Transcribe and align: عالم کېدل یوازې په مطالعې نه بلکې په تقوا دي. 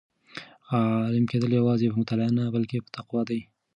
عالم 0.73 1.23
کېدل 1.31 1.51
یوازې 1.59 1.87
په 1.91 1.97
مطالعې 2.01 2.31
نه 2.39 2.43
بلکې 2.55 2.77
په 2.83 2.89
تقوا 2.95 3.21
دي. 3.29 3.41